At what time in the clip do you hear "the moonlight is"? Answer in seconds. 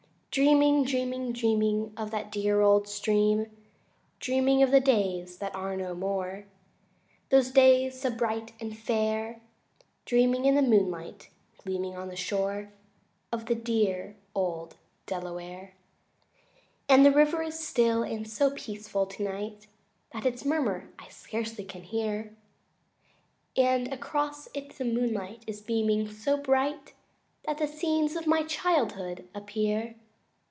24.77-25.59